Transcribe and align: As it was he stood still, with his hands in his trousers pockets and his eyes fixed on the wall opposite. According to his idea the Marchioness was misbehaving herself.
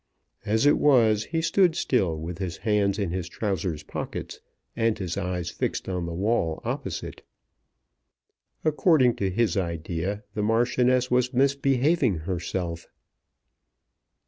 As 0.47 0.65
it 0.65 0.79
was 0.79 1.25
he 1.25 1.43
stood 1.43 1.75
still, 1.75 2.17
with 2.17 2.39
his 2.39 2.57
hands 2.65 2.97
in 2.97 3.11
his 3.11 3.29
trousers 3.29 3.83
pockets 3.83 4.39
and 4.75 4.97
his 4.97 5.15
eyes 5.15 5.51
fixed 5.51 5.87
on 5.87 6.07
the 6.07 6.11
wall 6.15 6.59
opposite. 6.65 7.21
According 8.65 9.15
to 9.17 9.29
his 9.29 9.55
idea 9.55 10.23
the 10.33 10.41
Marchioness 10.41 11.11
was 11.11 11.35
misbehaving 11.35 12.15
herself. 12.25 12.87